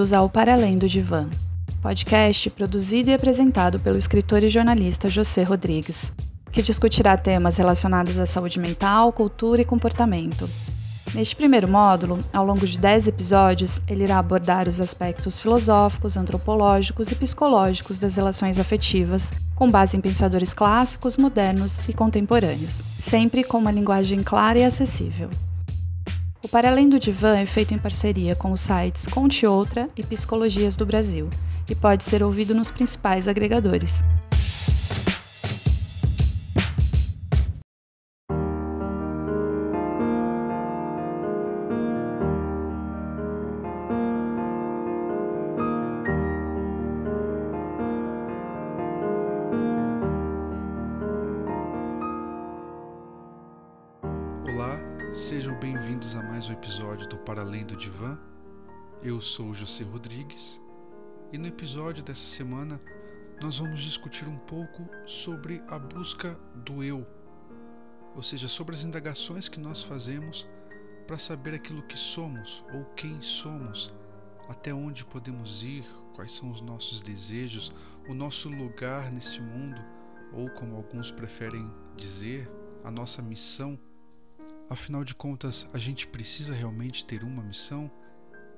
[0.00, 1.28] bem-vindos ao Para Além do Divã,
[1.82, 6.10] podcast produzido e apresentado pelo escritor e jornalista José Rodrigues,
[6.50, 10.48] que discutirá temas relacionados à saúde mental, cultura e comportamento.
[11.12, 17.12] Neste primeiro módulo, ao longo de 10 episódios, ele irá abordar os aspectos filosóficos, antropológicos
[17.12, 23.58] e psicológicos das relações afetivas, com base em pensadores clássicos, modernos e contemporâneos, sempre com
[23.58, 25.28] uma linguagem clara e acessível.
[26.42, 30.02] O Para Além do Divã é feito em parceria com os sites Conte Outra e
[30.02, 31.28] Psicologias do Brasil
[31.68, 34.02] e pode ser ouvido nos principais agregadores.
[61.32, 62.80] E no episódio dessa semana
[63.40, 67.06] nós vamos discutir um pouco sobre a busca do eu,
[68.14, 70.48] ou seja, sobre as indagações que nós fazemos
[71.06, 73.92] para saber aquilo que somos ou quem somos,
[74.48, 77.72] até onde podemos ir, quais são os nossos desejos,
[78.08, 79.80] o nosso lugar neste mundo,
[80.32, 82.50] ou como alguns preferem dizer,
[82.84, 83.78] a nossa missão
[84.70, 87.90] Afinal de contas, a gente precisa realmente ter uma missão?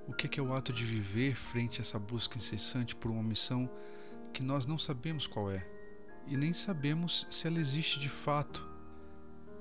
[0.07, 3.71] O que é, o ato de viver frente a essa busca incessante por uma missão
[4.33, 5.67] que nós não sabemos qual é
[6.27, 8.69] e nem sabemos se ela existe de fato?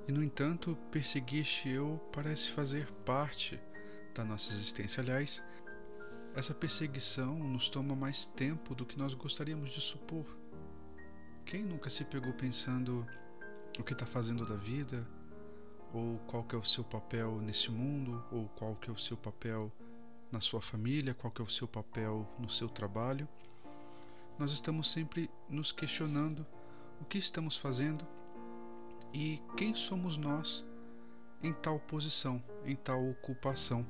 [0.07, 3.59] E no entanto, perseguir este eu parece fazer parte
[4.15, 5.01] da nossa existência.
[5.01, 5.43] Aliás,
[6.35, 10.25] essa perseguição nos toma mais tempo do que nós gostaríamos de supor.
[11.45, 13.05] Quem nunca se pegou pensando
[13.77, 15.07] o que está fazendo da vida?
[15.93, 19.17] ou qual que é o seu papel nesse mundo, ou qual que é o seu
[19.17, 19.71] papel
[20.31, 23.27] na sua família, qual que é o seu papel no seu trabalho.
[24.39, 26.45] Nós estamos sempre nos questionando
[26.99, 28.07] o que estamos fazendo
[29.13, 30.65] e quem somos nós
[31.43, 33.85] em tal posição, em tal ocupação.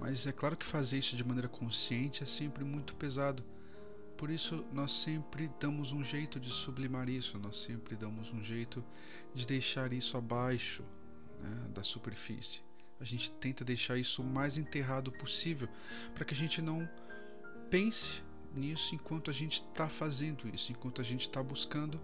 [0.00, 3.44] Mas é claro que fazer isso de maneira consciente é sempre muito pesado.
[4.16, 8.82] Por isso, nós sempre damos um jeito de sublimar isso, nós sempre damos um jeito
[9.34, 10.82] de deixar isso abaixo,
[11.40, 12.65] né, da superfície.
[13.00, 15.68] A gente tenta deixar isso o mais enterrado possível
[16.14, 16.88] para que a gente não
[17.70, 18.22] pense
[18.54, 22.00] nisso enquanto a gente está fazendo isso, enquanto a gente está buscando.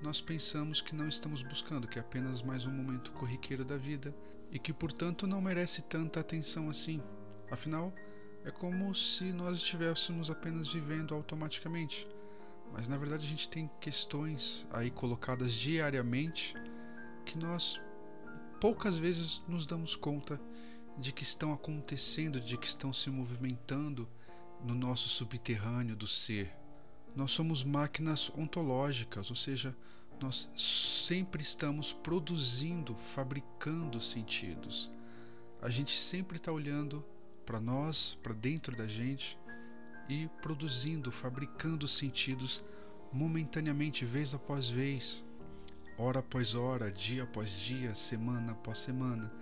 [0.00, 4.14] Nós pensamos que não estamos buscando, que é apenas mais um momento corriqueiro da vida
[4.50, 7.02] e que, portanto, não merece tanta atenção assim.
[7.50, 7.92] Afinal,
[8.44, 12.08] é como se nós estivéssemos apenas vivendo automaticamente.
[12.72, 16.54] Mas na verdade a gente tem questões aí colocadas diariamente
[17.24, 17.80] que nós
[18.60, 20.40] poucas vezes nos damos conta
[20.96, 24.08] de que estão acontecendo, de que estão se movimentando
[24.64, 26.52] no nosso subterrâneo do ser.
[27.14, 29.76] Nós somos máquinas ontológicas, ou seja,
[30.20, 34.90] nós sempre estamos produzindo, fabricando sentidos.
[35.62, 37.04] A gente sempre está olhando
[37.46, 39.38] para nós, para dentro da gente
[40.08, 42.62] e produzindo, fabricando sentidos
[43.12, 45.24] momentaneamente, vez após vez
[45.98, 49.32] hora após hora, dia após dia, semana após semana,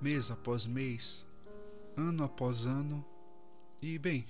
[0.00, 1.26] mês após mês,
[1.96, 3.04] ano após ano.
[3.80, 4.26] E bem,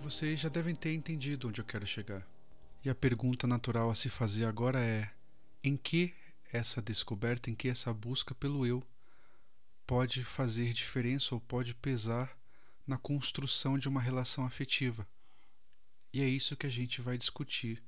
[0.00, 2.26] vocês já devem ter entendido onde eu quero chegar.
[2.84, 5.10] E a pergunta natural a se fazer agora é:
[5.62, 6.12] em que
[6.52, 8.82] essa descoberta, em que essa busca pelo eu
[9.86, 12.36] pode fazer diferença ou pode pesar
[12.86, 15.06] na construção de uma relação afetiva?
[16.12, 17.80] E é isso que a gente vai discutir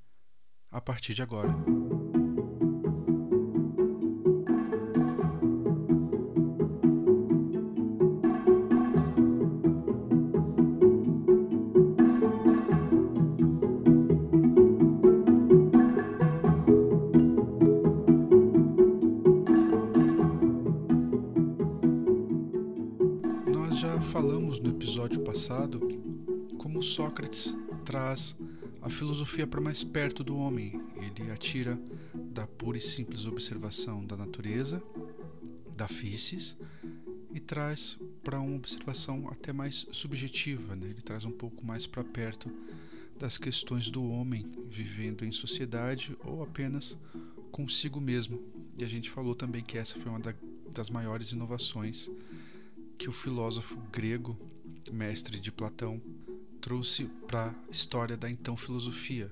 [0.71, 1.53] a partir de agora.
[26.83, 28.37] Sócrates traz
[28.81, 30.81] a filosofia para mais perto do homem.
[30.97, 31.79] Ele atira
[32.15, 34.83] da pura e simples observação da natureza,
[35.77, 36.57] da físis,
[37.33, 40.75] e traz para uma observação até mais subjetiva.
[40.75, 40.87] Né?
[40.87, 42.51] Ele traz um pouco mais para perto
[43.19, 46.99] das questões do homem vivendo em sociedade ou apenas
[47.51, 48.43] consigo mesmo.
[48.77, 50.21] E a gente falou também que essa foi uma
[50.73, 52.11] das maiores inovações
[52.99, 54.37] que o filósofo grego
[54.91, 56.01] mestre de Platão,
[56.63, 59.31] trouxe para a história da então filosofia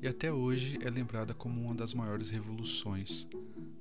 [0.00, 3.28] e até hoje é lembrada como uma das maiores revoluções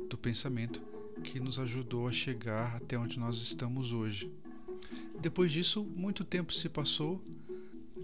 [0.09, 0.83] do pensamento
[1.23, 4.29] que nos ajudou a chegar até onde nós estamos hoje.
[5.21, 7.23] Depois disso, muito tempo se passou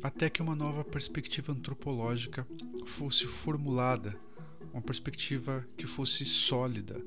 [0.01, 2.47] até que uma nova perspectiva antropológica
[2.85, 4.17] fosse formulada,
[4.71, 7.03] uma perspectiva que fosse sólida,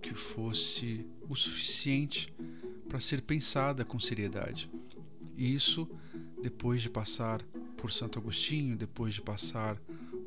[0.00, 2.32] que fosse o suficiente
[2.88, 4.70] para ser pensada com seriedade.
[5.36, 5.88] E isso,
[6.42, 7.42] depois de passar
[7.76, 9.76] por Santo Agostinho, depois de passar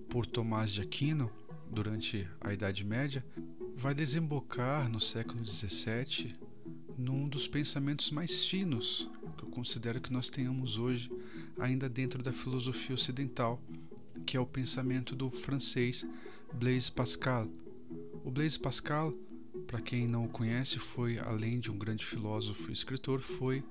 [0.10, 1.32] por Tomás de Aquino,
[1.70, 3.26] durante a Idade Média,
[3.78, 6.36] vai desembocar no século XVII
[6.98, 11.12] num dos pensamentos mais finos que eu considero que nós tenhamos hoje,
[11.58, 13.60] ainda dentro da filosofia ocidental,
[14.26, 16.06] que é o pensamento do francês
[16.54, 17.48] Blaise Pascal.
[18.24, 19.14] O Blaise Pascal,
[19.66, 23.64] para quem não o conhece, foi, além de um grande filósofo e escritor, foi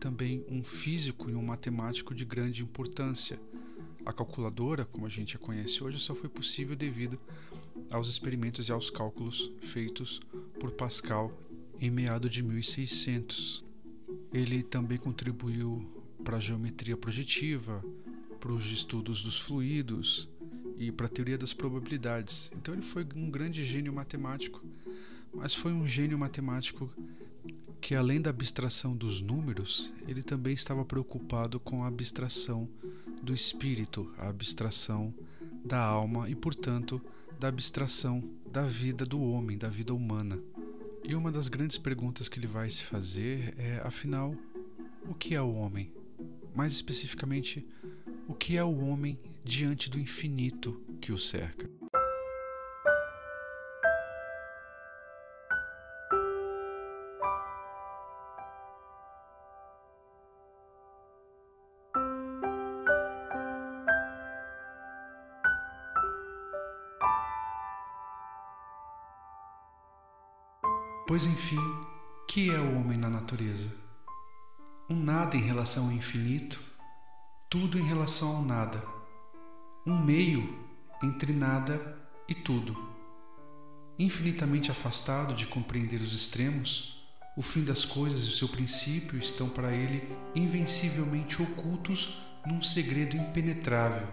[0.00, 3.38] também um físico e um matemático de grande importância.
[4.04, 7.20] A calculadora, como a gente a conhece hoje, só foi possível devido
[7.90, 10.20] aos experimentos e aos cálculos feitos
[10.58, 11.30] por Pascal
[11.78, 13.62] em meado de 1600.
[14.32, 15.86] Ele também contribuiu
[16.24, 17.84] para a geometria projetiva,
[18.40, 20.30] para os estudos dos fluidos
[20.78, 22.50] e para a teoria das probabilidades.
[22.56, 24.64] Então ele foi um grande gênio matemático,
[25.34, 26.90] mas foi um gênio matemático
[27.80, 32.68] que além da abstração dos números, ele também estava preocupado com a abstração
[33.22, 35.14] do espírito, a abstração
[35.64, 37.00] da alma e, portanto,
[37.38, 40.38] da abstração da vida do homem, da vida humana.
[41.02, 44.34] E uma das grandes perguntas que ele vai se fazer é, afinal,
[45.08, 45.90] o que é o homem?
[46.54, 47.66] Mais especificamente,
[48.28, 51.79] o que é o homem diante do infinito que o cerca?
[71.10, 71.58] Pois enfim,
[72.28, 73.74] que é o homem na natureza?
[74.88, 76.60] Um nada em relação ao infinito,
[77.50, 78.80] tudo em relação ao nada.
[79.84, 80.56] Um meio
[81.02, 81.98] entre nada
[82.28, 82.76] e tudo.
[83.98, 87.04] Infinitamente afastado de compreender os extremos,
[87.36, 93.16] o fim das coisas e o seu princípio estão para ele invencivelmente ocultos num segredo
[93.16, 94.06] impenetrável,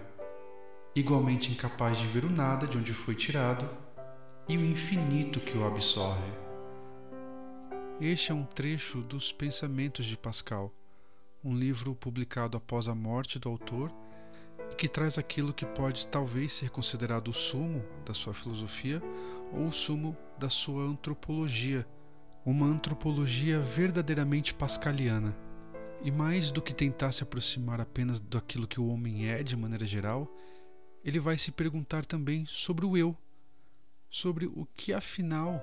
[0.95, 3.69] igualmente incapaz de ver o nada de onde foi tirado
[4.49, 6.46] e o infinito que o absorve.
[7.99, 10.71] Este é um trecho dos Pensamentos de Pascal,
[11.43, 13.91] um livro publicado após a morte do autor
[14.71, 19.01] e que traz aquilo que pode talvez ser considerado o sumo da sua filosofia
[19.51, 21.87] ou o sumo da sua antropologia,
[22.45, 25.35] uma antropologia verdadeiramente pascaliana.
[26.03, 29.85] E mais do que tentar se aproximar apenas daquilo que o homem é de maneira
[29.85, 30.31] geral,
[31.03, 33.17] ele vai se perguntar também sobre o eu,
[34.07, 35.59] sobre o que afinal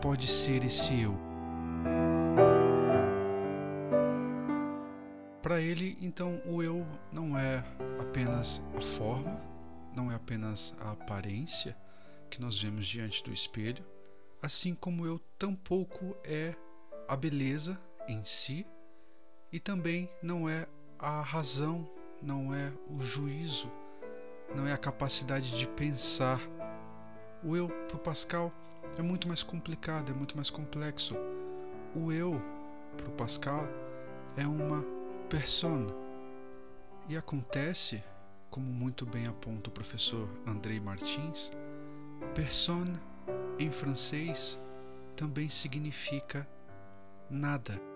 [0.00, 1.31] pode ser esse eu.
[5.42, 7.64] Para ele, então, o eu não é
[8.00, 9.40] apenas a forma,
[9.92, 11.76] não é apenas a aparência
[12.30, 13.84] que nós vemos diante do espelho,
[14.40, 16.54] assim como eu tampouco é
[17.08, 18.64] a beleza em si
[19.52, 20.66] e também não é
[20.96, 21.90] a razão,
[22.22, 23.68] não é o juízo,
[24.54, 26.40] não é a capacidade de pensar.
[27.42, 28.52] O eu, para Pascal,
[28.96, 31.16] é muito mais complicado, é muito mais complexo.
[31.96, 32.40] O eu,
[32.96, 33.66] para Pascal,
[34.36, 35.01] é uma
[35.32, 35.90] persona.
[37.08, 38.04] E acontece,
[38.50, 41.50] como muito bem aponta o professor Andrei Martins,
[42.34, 43.00] personne
[43.58, 44.60] em francês
[45.16, 46.46] também significa
[47.30, 47.91] nada.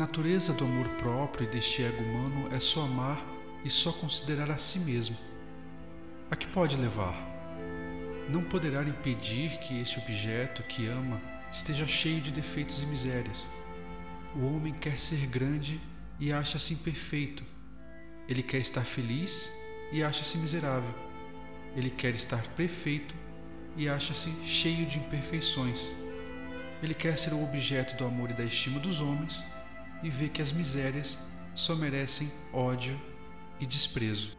[0.00, 3.22] Natureza do amor próprio e deste ego humano é só amar
[3.62, 5.14] e só considerar a si mesmo.
[6.30, 7.14] A que pode levar?
[8.26, 11.20] Não poderá impedir que este objeto que ama
[11.52, 13.46] esteja cheio de defeitos e misérias.
[14.34, 15.78] O homem quer ser grande
[16.18, 17.44] e acha-se imperfeito.
[18.26, 19.52] Ele quer estar feliz
[19.92, 20.94] e acha-se miserável.
[21.76, 23.14] Ele quer estar perfeito
[23.76, 25.94] e acha-se cheio de imperfeições.
[26.82, 29.44] Ele quer ser o objeto do amor e da estima dos homens
[30.02, 31.18] e vê que as misérias
[31.54, 32.98] só merecem ódio
[33.58, 34.36] e desprezo.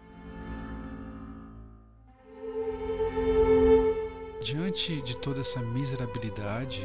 [4.41, 6.83] Diante de toda essa miserabilidade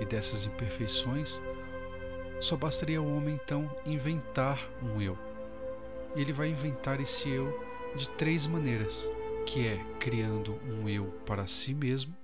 [0.00, 1.40] e dessas imperfeições,
[2.40, 5.18] só bastaria ao homem então inventar um eu.
[6.14, 7.60] E ele vai inventar esse eu
[7.96, 9.08] de três maneiras,
[9.44, 12.14] que é criando um eu para si mesmo,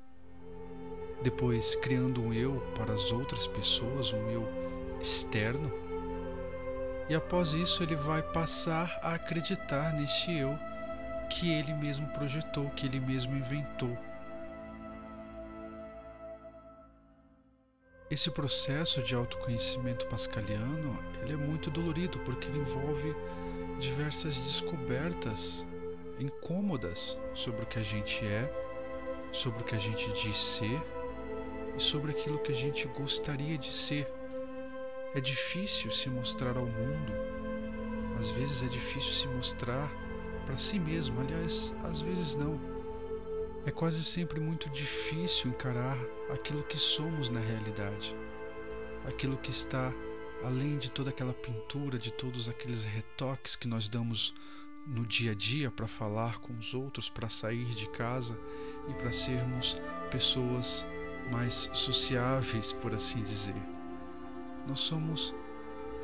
[1.22, 4.59] depois criando um eu para as outras pessoas, um eu
[5.00, 5.72] externo,
[7.08, 10.56] e após isso ele vai passar a acreditar neste eu
[11.28, 13.96] que ele mesmo projetou, que ele mesmo inventou.
[18.10, 23.14] Esse processo de autoconhecimento pascaliano, ele é muito dolorido porque ele envolve
[23.78, 25.66] diversas descobertas
[26.18, 28.52] incômodas sobre o que a gente é,
[29.32, 30.82] sobre o que a gente diz ser
[31.76, 34.19] e sobre aquilo que a gente gostaria de ser.
[35.12, 37.12] É difícil se mostrar ao mundo,
[38.16, 39.90] às vezes é difícil se mostrar
[40.46, 42.60] para si mesmo, aliás, às vezes não.
[43.66, 45.98] É quase sempre muito difícil encarar
[46.32, 48.14] aquilo que somos na realidade,
[49.04, 49.92] aquilo que está
[50.44, 54.32] além de toda aquela pintura, de todos aqueles retoques que nós damos
[54.86, 58.38] no dia a dia para falar com os outros, para sair de casa
[58.88, 59.74] e para sermos
[60.08, 60.86] pessoas
[61.32, 63.79] mais sociáveis, por assim dizer.
[64.66, 65.34] Nós somos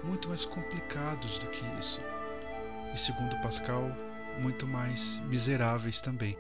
[0.03, 2.01] muito mais complicados do que isso.
[2.95, 3.91] E segundo Pascal,
[4.41, 6.37] muito mais miseráveis também.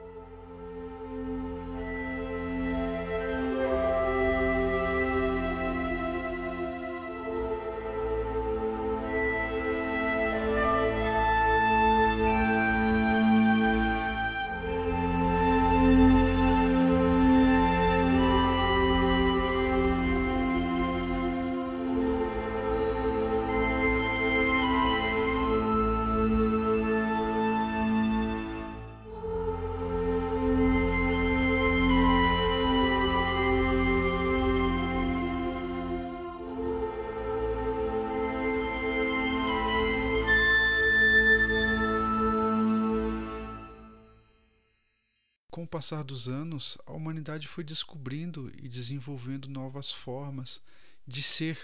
[45.66, 50.62] O passar dos anos, a humanidade foi descobrindo e desenvolvendo novas formas
[51.04, 51.58] de ser,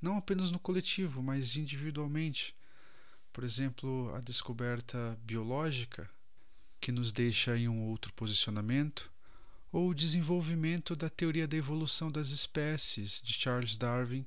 [0.00, 2.56] não apenas no coletivo, mas individualmente.
[3.34, 6.10] Por exemplo, a descoberta biológica,
[6.80, 9.12] que nos deixa em um outro posicionamento,
[9.70, 14.26] ou o desenvolvimento da teoria da evolução das espécies de Charles Darwin,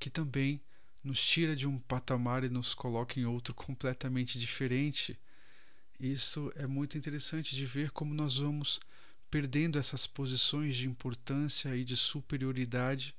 [0.00, 0.60] que também
[1.04, 5.16] nos tira de um patamar e nos coloca em outro completamente diferente
[6.00, 8.80] isso é muito interessante de ver como nós vamos
[9.30, 13.14] perdendo essas posições de importância e de superioridade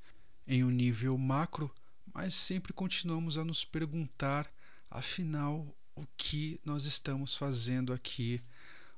[0.48, 1.74] em um nível macro,
[2.12, 4.52] mas sempre continuamos a nos perguntar,
[4.90, 8.42] afinal, o que nós estamos fazendo aqui,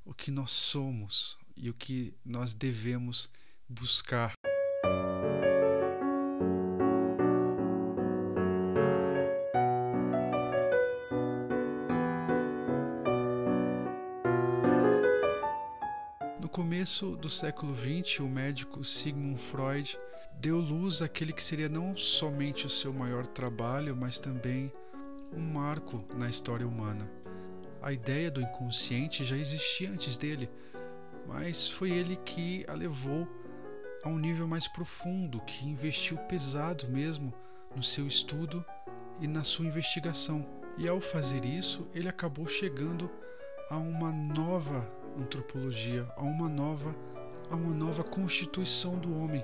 [0.06, 3.30] o que nós somos e o que nós devemos
[3.68, 4.34] buscar.
[16.54, 19.98] Começo do século XX, o médico Sigmund Freud
[20.36, 24.72] deu luz àquele que seria não somente o seu maior trabalho, mas também
[25.36, 27.12] um marco na história humana.
[27.82, 30.48] A ideia do inconsciente já existia antes dele,
[31.28, 33.28] mas foi ele que a levou
[34.04, 37.34] a um nível mais profundo, que investiu pesado mesmo
[37.76, 38.64] no seu estudo
[39.20, 40.48] e na sua investigação.
[40.78, 43.10] E ao fazer isso, ele acabou chegando
[43.72, 44.88] a uma nova
[45.20, 46.96] antropologia, a uma nova,
[47.50, 49.44] a uma nova constituição do homem.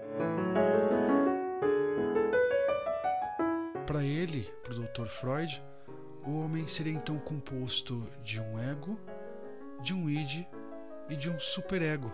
[3.85, 5.07] Para ele, para o Dr.
[5.07, 5.63] Freud,
[6.25, 8.99] o homem seria então composto de um ego,
[9.81, 10.45] de um id
[11.09, 12.11] e de um superego.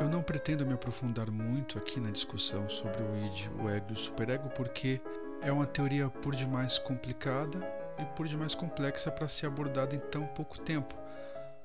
[0.00, 3.94] Eu não pretendo me aprofundar muito aqui na discussão sobre o id, o ego e
[3.94, 5.00] o superego porque
[5.42, 10.26] é uma teoria por demais complicada e por demais complexa para ser abordada em tão
[10.26, 10.94] pouco tempo,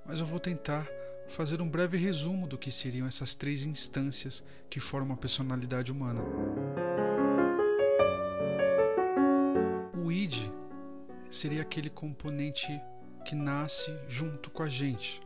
[0.06, 0.88] mas eu vou tentar
[1.28, 6.22] fazer um breve resumo do que seriam essas três instâncias que formam a personalidade humana.
[10.04, 10.52] O id
[11.30, 12.82] seria aquele componente
[13.24, 15.22] que nasce junto com a gente.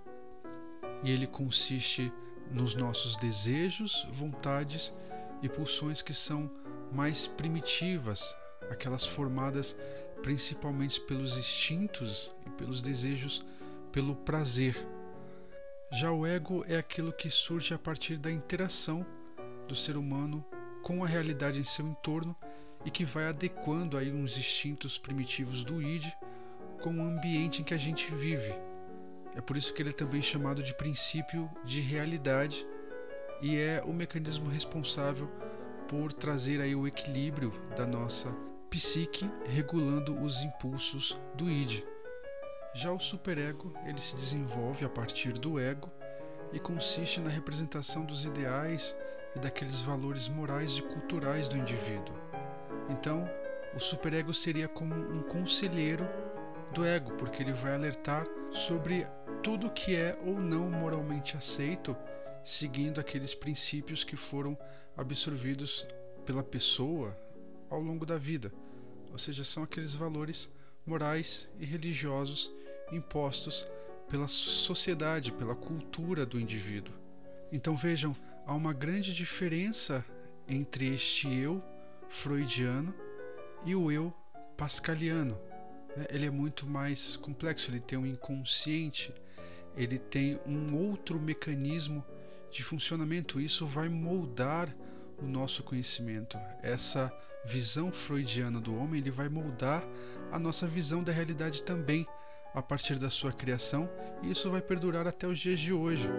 [1.03, 2.11] E ele consiste
[2.51, 4.93] nos nossos desejos, vontades
[5.41, 6.49] e pulsões que são
[6.91, 8.35] mais primitivas,
[8.69, 9.75] aquelas formadas
[10.25, 13.45] principalmente pelos instintos e pelos desejos
[13.91, 14.75] pelo prazer.
[15.91, 19.05] Já o ego é aquilo que surge a partir da interação
[19.67, 20.43] do ser humano
[20.81, 22.35] com a realidade em seu entorno
[22.83, 26.11] e que vai adequando aí uns instintos primitivos do id
[26.81, 28.55] com o ambiente em que a gente vive.
[29.35, 32.65] É por isso que ele é também chamado de princípio de realidade
[33.43, 35.27] e é o mecanismo responsável
[35.87, 38.35] por trazer aí o equilíbrio da nossa
[38.75, 41.81] psique, regulando os impulsos do id.
[42.73, 45.89] Já o superego, ele se desenvolve a partir do ego
[46.51, 48.93] e consiste na representação dos ideais
[49.33, 52.13] e daqueles valores morais e culturais do indivíduo.
[52.89, 53.25] Então,
[53.73, 56.05] o superego seria como um conselheiro
[56.73, 59.07] do ego, porque ele vai alertar sobre
[59.41, 61.95] tudo que é ou não moralmente aceito,
[62.43, 64.57] seguindo aqueles princípios que foram
[64.97, 65.87] absorvidos
[66.25, 67.17] pela pessoa
[67.69, 68.51] ao longo da vida.
[69.15, 70.51] Ou seja, são aqueles valores
[70.85, 72.51] morais e religiosos
[72.91, 73.65] impostos
[74.09, 76.93] pela sociedade, pela cultura do indivíduo.
[77.49, 78.13] Então vejam,
[78.45, 80.03] há uma grande diferença
[80.49, 81.63] entre este eu
[82.09, 82.93] freudiano
[83.63, 84.13] e o eu
[84.57, 85.39] pascaliano.
[85.95, 86.07] Né?
[86.09, 89.13] Ele é muito mais complexo, ele tem um inconsciente,
[89.77, 92.03] ele tem um outro mecanismo
[92.51, 93.39] de funcionamento.
[93.39, 94.75] Isso vai moldar
[95.17, 96.37] o nosso conhecimento.
[96.61, 97.09] Essa
[97.45, 99.83] visão freudiana do homem, ele vai moldar
[100.31, 102.05] a nossa visão da realidade também
[102.53, 103.89] a partir da sua criação,
[104.23, 106.09] e isso vai perdurar até os dias de hoje.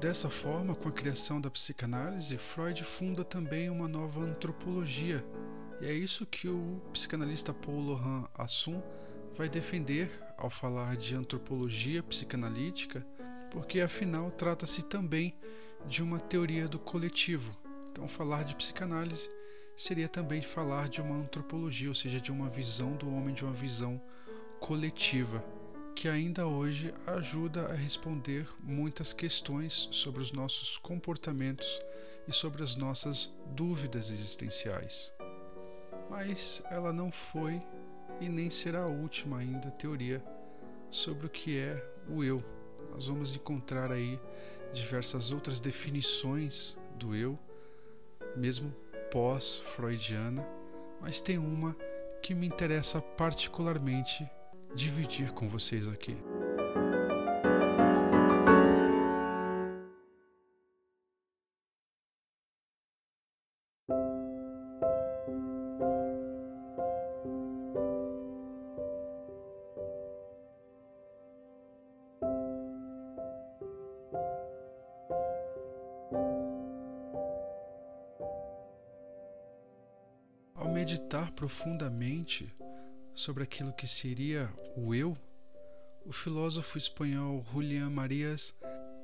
[0.00, 5.24] Dessa forma, com a criação da psicanálise, Freud funda também uma nova antropologia.
[5.80, 8.82] E é isso que o psicanalista Paul Laurent Assun
[9.36, 10.10] vai defender
[10.42, 13.06] ao falar de antropologia psicanalítica,
[13.48, 15.36] porque afinal trata-se também
[15.86, 17.56] de uma teoria do coletivo.
[17.88, 19.30] Então, falar de psicanálise
[19.76, 23.52] seria também falar de uma antropologia, ou seja, de uma visão do homem, de uma
[23.52, 24.02] visão
[24.58, 25.44] coletiva
[25.94, 31.80] que ainda hoje ajuda a responder muitas questões sobre os nossos comportamentos
[32.26, 35.12] e sobre as nossas dúvidas existenciais.
[36.10, 37.62] Mas ela não foi
[38.20, 40.22] e nem será a última ainda teoria
[40.92, 42.40] sobre o que é o eu.
[42.92, 44.20] Nós vamos encontrar aí
[44.72, 47.38] diversas outras definições do eu,
[48.36, 48.72] mesmo
[49.10, 50.46] pós-freudiana,
[51.00, 51.76] mas tem uma
[52.22, 54.28] que me interessa particularmente
[54.74, 56.16] dividir com vocês aqui.
[81.52, 82.50] Profundamente
[83.14, 85.14] sobre aquilo que seria o eu,
[86.06, 88.54] o filósofo espanhol Julián Marias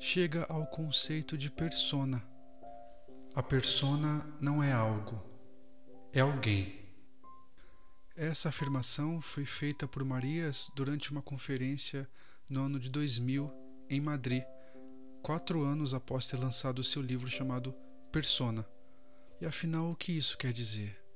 [0.00, 2.26] chega ao conceito de persona.
[3.34, 5.22] A persona não é algo,
[6.11, 6.74] é alguém.
[8.16, 12.08] Essa afirmação foi feita por Marias durante uma conferência
[12.48, 13.52] no ano de 2000
[13.90, 14.42] em Madrid,
[15.22, 17.74] quatro anos após ter lançado seu livro chamado
[18.11, 18.66] Persona.
[19.38, 21.08] E afinal, o que isso quer dizer?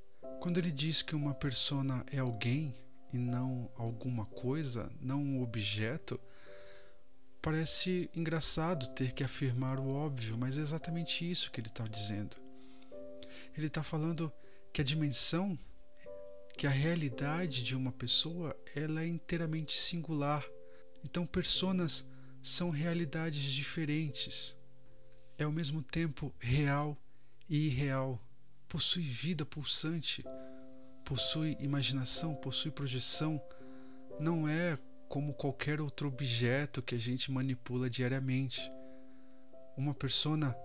[0.42, 2.74] Quando ele diz que uma persona é alguém
[3.12, 6.18] e não alguma coisa, não um objeto,
[7.40, 12.37] parece engraçado ter que afirmar o óbvio, mas é exatamente isso que ele está dizendo.
[13.57, 14.33] Ele está falando
[14.72, 15.57] que a dimensão,
[16.59, 20.44] que a realidade de uma pessoa, ela é inteiramente singular.
[21.05, 22.05] Então, personas
[22.42, 24.57] são realidades diferentes.
[25.38, 26.98] É ao mesmo tempo real
[27.48, 28.20] e irreal
[28.72, 30.24] possui vida pulsante,
[31.04, 33.38] possui imaginação, possui projeção,
[34.18, 34.78] não é
[35.11, 38.72] como qualquer outro objeto que a gente manipula diariamente.
[39.76, 40.56] Uma persona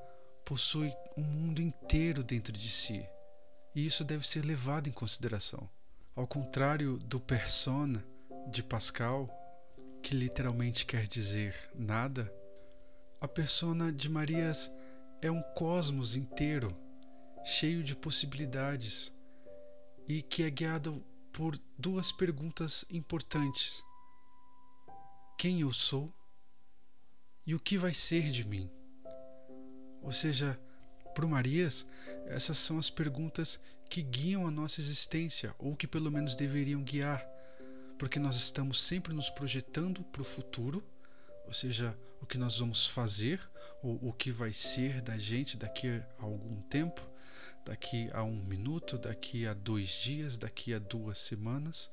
[0.46, 3.06] possui um mundo inteiro dentro de si,
[3.76, 5.70] e isso deve ser levado em consideração.
[6.15, 8.06] Ao contrário do persona
[8.50, 9.30] de Pascal,
[10.02, 12.34] que literalmente quer dizer nada,
[13.20, 14.72] a persona de Marias
[15.22, 16.87] é um cosmos inteiro
[17.48, 19.10] cheio de possibilidades
[20.06, 23.82] e que é guiado por duas perguntas importantes:
[25.38, 26.14] quem eu sou
[27.46, 28.70] e o que vai ser de mim?
[30.02, 30.60] Ou seja,
[31.16, 31.90] para Marias,
[32.26, 37.26] essas são as perguntas que guiam a nossa existência, ou que pelo menos deveriam guiar,
[37.98, 40.84] porque nós estamos sempre nos projetando para o futuro,
[41.46, 43.40] ou seja, o que nós vamos fazer,
[43.82, 47.02] ou o que vai ser da gente daqui a algum tempo,
[47.67, 51.91] daqui a um minuto, daqui a dois dias, daqui a duas semanas.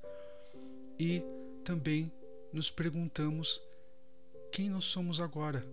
[0.98, 1.22] E
[1.64, 2.12] também
[2.52, 3.60] nos perguntamos
[4.52, 5.66] quem nós somos agora.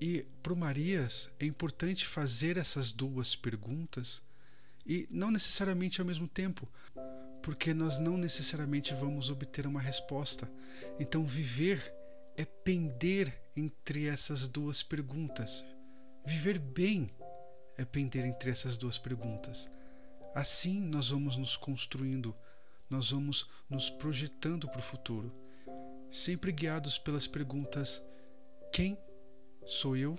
[0.00, 4.22] E para o Marias é importante fazer essas duas perguntas
[4.86, 6.66] e não necessariamente ao mesmo tempo,
[7.42, 10.50] porque nós não necessariamente vamos obter uma resposta.
[10.98, 11.94] Então, viver
[12.34, 15.62] é pender entre essas duas perguntas.
[16.24, 17.10] Viver bem
[17.78, 19.70] é pender entre essas duas perguntas.
[20.34, 22.36] Assim, nós vamos nos construindo,
[22.90, 25.32] nós vamos nos projetando para o futuro,
[26.10, 28.02] sempre guiados pelas perguntas:
[28.72, 28.98] quem
[29.64, 30.18] sou eu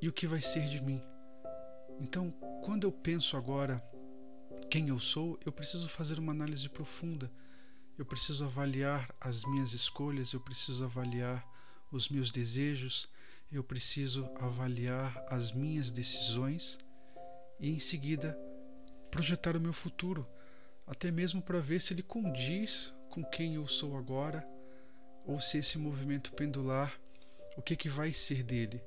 [0.00, 1.02] e o que vai ser de mim?
[1.98, 2.30] Então,
[2.62, 3.82] quando eu penso agora
[4.70, 7.30] quem eu sou, eu preciso fazer uma análise profunda.
[7.98, 11.46] Eu preciso avaliar as minhas escolhas, eu preciso avaliar
[11.90, 13.08] os meus desejos,
[13.52, 16.78] eu preciso avaliar as minhas decisões
[17.60, 18.38] e em seguida
[19.10, 20.26] projetar o meu futuro,
[20.86, 24.46] até mesmo para ver se ele condiz com quem eu sou agora
[25.24, 26.98] ou se esse movimento pendular,
[27.56, 28.82] o que que vai ser dele,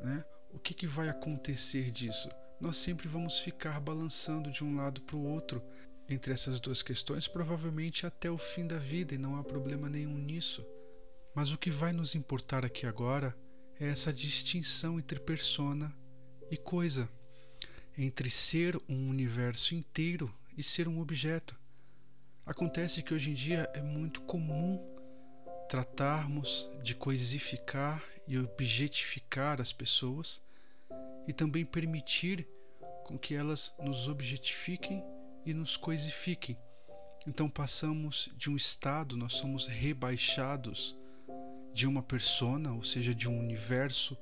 [0.00, 0.24] né?
[0.50, 2.28] O que que vai acontecer disso?
[2.60, 5.62] nós sempre vamos ficar balançando de um lado para o outro
[6.08, 10.16] entre essas duas questões, provavelmente até o fim da vida, e não há problema nenhum
[10.16, 10.64] nisso.
[11.34, 13.36] Mas o que vai nos importar aqui agora
[13.80, 15.94] é essa distinção entre persona
[16.50, 17.08] e coisa,
[17.96, 21.58] entre ser um universo inteiro e ser um objeto.
[22.46, 24.78] Acontece que hoje em dia é muito comum
[25.68, 30.42] tratarmos de coisificar e objetificar as pessoas
[31.26, 32.46] e também permitir
[33.04, 35.02] com que elas nos objetifiquem
[35.44, 36.56] e nos coisifiquem.
[37.26, 40.96] Então passamos de um estado, nós somos rebaixados
[41.74, 44.16] de uma persona, ou seja, de um universo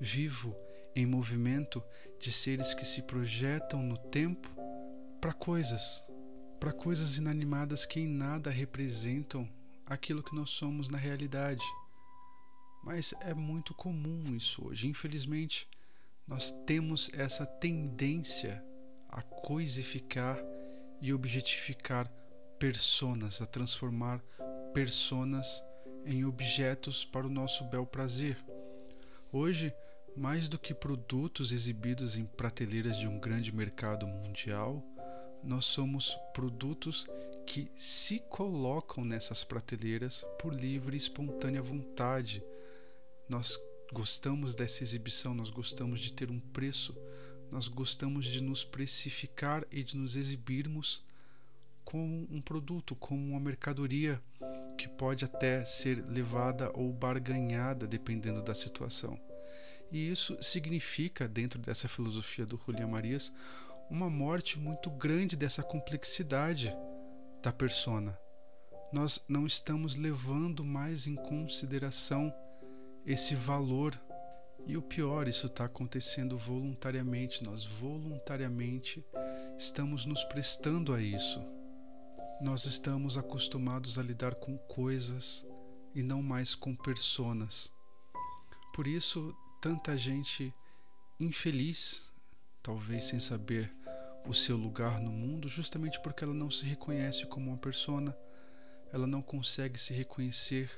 [0.00, 0.56] vivo
[0.94, 1.82] em movimento
[2.18, 4.48] de seres que se projetam no tempo
[5.20, 6.02] para coisas,
[6.60, 9.48] para coisas inanimadas que em nada representam
[9.84, 11.64] aquilo que nós somos na realidade.
[12.84, 15.68] Mas é muito comum isso hoje, infelizmente
[16.26, 18.64] nós temos essa tendência
[19.08, 20.38] a coisificar
[21.00, 22.08] e objetificar
[22.58, 24.22] personas, a transformar
[24.72, 25.62] personas
[26.04, 28.36] em objetos para o nosso bel prazer.
[29.32, 29.72] Hoje,
[30.16, 34.82] mais do que produtos exibidos em prateleiras de um grande mercado mundial,
[35.42, 37.06] nós somos produtos
[37.46, 42.42] que se colocam nessas prateleiras por livre e espontânea vontade.
[43.28, 43.58] Nós
[43.92, 46.96] gostamos dessa exibição, nós gostamos de ter um preço,
[47.50, 51.02] nós gostamos de nos precificar e de nos exibirmos
[51.84, 54.22] como um produto, como uma mercadoria
[54.76, 59.18] que pode até ser levada ou barganhada dependendo da situação.
[59.90, 63.32] E isso significa, dentro dessa filosofia do Julián Marias,
[63.90, 66.74] uma morte muito grande dessa complexidade
[67.42, 68.18] da persona.
[68.90, 72.32] Nós não estamos levando mais em consideração
[73.04, 74.00] esse valor.
[74.66, 79.04] E o pior, isso está acontecendo voluntariamente, nós voluntariamente
[79.58, 81.42] estamos nos prestando a isso.
[82.42, 85.46] Nós estamos acostumados a lidar com coisas
[85.94, 87.72] e não mais com personas.
[88.74, 90.52] Por isso, tanta gente
[91.20, 92.10] infeliz,
[92.60, 93.72] talvez sem saber
[94.26, 98.16] o seu lugar no mundo, justamente porque ela não se reconhece como uma persona,
[98.92, 100.68] ela não consegue se reconhecer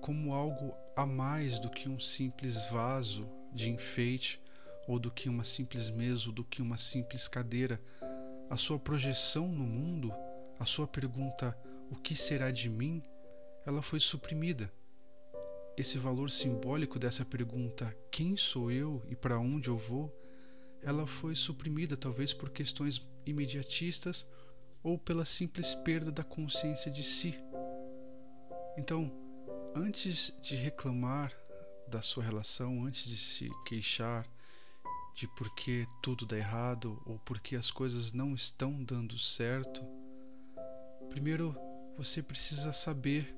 [0.00, 4.42] como algo a mais do que um simples vaso de enfeite
[4.88, 7.78] ou do que uma simples mesa ou do que uma simples cadeira.
[8.50, 10.12] A sua projeção no mundo,
[10.58, 11.56] a sua pergunta
[11.90, 13.02] o que será de mim,
[13.64, 14.72] ela foi suprimida.
[15.76, 20.12] Esse valor simbólico dessa pergunta quem sou eu e para onde eu vou,
[20.82, 24.26] ela foi suprimida talvez por questões imediatistas
[24.82, 27.38] ou pela simples perda da consciência de si.
[28.76, 29.12] Então,
[29.74, 31.32] antes de reclamar
[31.88, 34.26] da sua relação, antes de se queixar
[35.14, 39.82] de por que tudo dá errado ou por que as coisas não estão dando certo,
[41.18, 41.52] primeiro
[41.96, 43.36] você precisa saber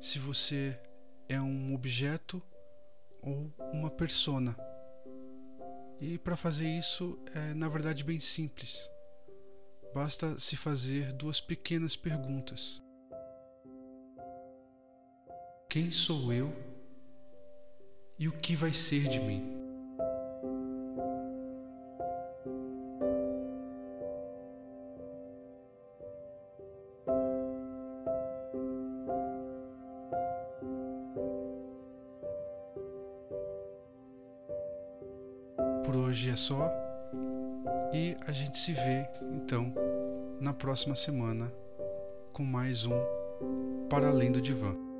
[0.00, 0.80] se você
[1.28, 2.42] é um objeto
[3.20, 4.56] ou uma persona.
[6.00, 8.90] E para fazer isso é na verdade bem simples.
[9.92, 12.82] Basta se fazer duas pequenas perguntas.
[15.68, 16.50] Quem sou eu
[18.18, 19.61] e o que vai ser de mim?
[38.62, 39.74] Se vê então
[40.40, 41.52] na próxima semana
[42.32, 42.94] com mais um
[43.90, 44.91] Para Além do Divã.